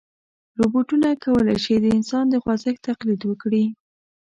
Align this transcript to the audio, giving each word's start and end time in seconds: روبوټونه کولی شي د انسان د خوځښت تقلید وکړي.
روبوټونه 0.59 1.07
کولی 1.23 1.57
شي 1.63 1.75
د 1.79 1.85
انسان 1.97 2.25
د 2.29 2.35
خوځښت 2.43 2.81
تقلید 2.89 3.21
وکړي. 3.25 3.65